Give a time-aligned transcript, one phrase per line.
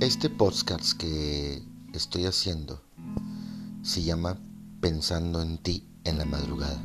[0.00, 1.60] Este podcast que
[1.92, 2.80] estoy haciendo
[3.82, 4.38] se llama
[4.80, 6.80] Pensando en ti en la madrugada.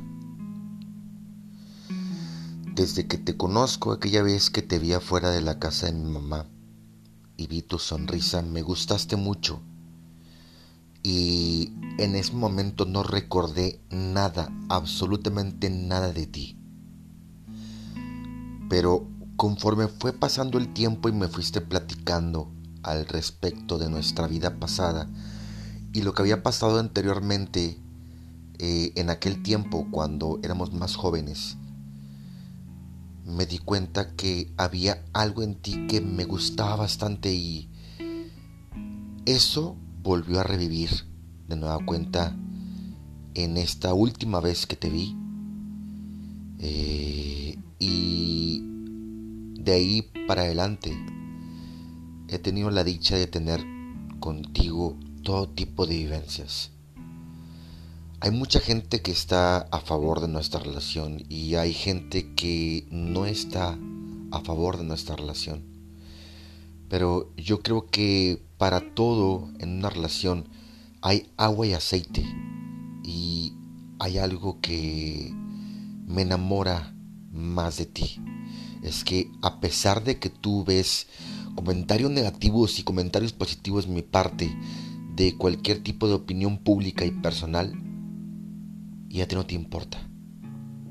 [2.74, 6.10] Desde que te conozco aquella vez que te vi afuera de la casa de mi
[6.10, 6.48] mamá
[7.38, 9.62] y vi tu sonrisa, me gustaste mucho.
[11.04, 16.58] Y en ese momento no recordé nada, absolutamente nada de ti.
[18.70, 22.52] Pero conforme fue pasando el tiempo y me fuiste platicando
[22.84, 25.10] al respecto de nuestra vida pasada
[25.94, 27.78] y lo que había pasado anteriormente
[28.60, 31.58] eh, en aquel tiempo cuando éramos más jóvenes,
[33.26, 37.70] me di cuenta que había algo en ti que me gustaba bastante y
[39.26, 40.90] eso volvió a revivir
[41.48, 42.36] de nueva cuenta
[43.36, 45.16] en esta última vez que te vi.
[46.60, 48.64] Eh, y
[49.60, 50.96] de ahí para adelante
[52.34, 53.64] he tenido la dicha de tener
[54.20, 56.72] contigo todo tipo de vivencias.
[58.22, 63.28] Hay mucha gente que está a favor de nuestra relación y hay gente que no
[63.28, 63.78] está
[64.32, 65.64] a favor de nuestra relación.
[66.90, 70.50] Pero yo creo que para todo en una relación
[71.02, 72.26] hay agua y aceite
[73.04, 73.54] y
[74.00, 75.32] hay algo que
[76.08, 76.96] me enamora
[77.32, 78.20] más de ti.
[78.82, 81.08] Es que a pesar de que tú ves
[81.56, 84.56] comentarios negativos y comentarios positivos de mi parte
[85.16, 87.74] de cualquier tipo de opinión pública y personal,
[89.10, 90.10] y a ti no te importa.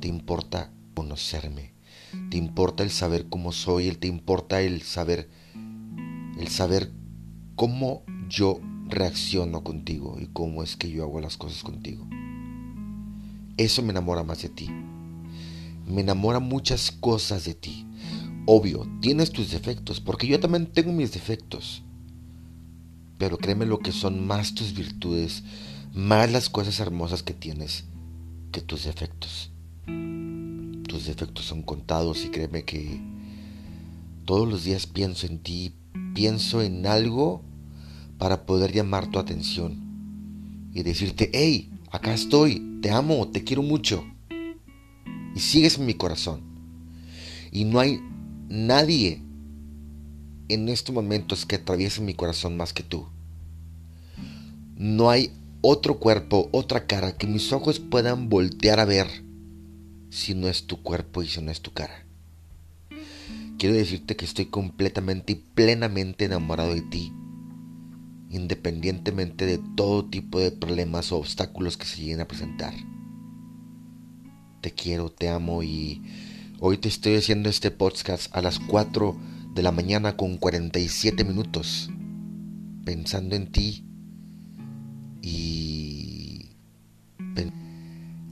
[0.00, 1.72] Te importa conocerme.
[2.30, 5.28] Te importa el saber cómo soy, te importa el saber
[6.38, 6.92] el saber
[7.56, 12.06] cómo yo reacciono contigo y cómo es que yo hago las cosas contigo.
[13.56, 14.70] Eso me enamora más de ti.
[15.86, 17.86] Me enamora muchas cosas de ti.
[18.44, 21.82] Obvio, tienes tus defectos, porque yo también tengo mis defectos.
[23.18, 25.44] Pero créeme lo que son más tus virtudes,
[25.94, 27.84] más las cosas hermosas que tienes
[28.50, 29.50] que tus defectos.
[29.86, 33.00] Tus defectos son contados y créeme que
[34.24, 35.72] todos los días pienso en ti,
[36.14, 37.42] pienso en algo
[38.18, 44.04] para poder llamar tu atención y decirte, hey, acá estoy, te amo, te quiero mucho.
[45.34, 46.40] Y sigues en mi corazón.
[47.52, 48.00] Y no hay
[48.48, 49.22] nadie
[50.48, 53.08] en estos momentos que atraviese mi corazón más que tú.
[54.76, 59.06] No hay otro cuerpo, otra cara que mis ojos puedan voltear a ver
[60.10, 62.04] si no es tu cuerpo y si no es tu cara.
[63.58, 67.12] Quiero decirte que estoy completamente y plenamente enamorado de ti,
[68.28, 72.74] independientemente de todo tipo de problemas o obstáculos que se lleguen a presentar.
[74.60, 76.02] Te quiero, te amo y
[76.64, 79.16] Hoy te estoy haciendo este podcast a las 4
[79.52, 81.90] de la mañana con 47 minutos,
[82.84, 83.84] pensando en ti
[85.22, 86.50] y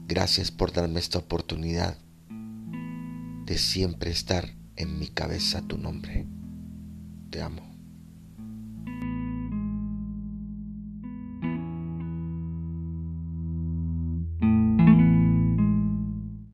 [0.07, 1.97] gracias por darme esta oportunidad
[3.47, 6.25] de siempre estar en mi cabeza tu nombre.
[7.31, 7.70] Te amo.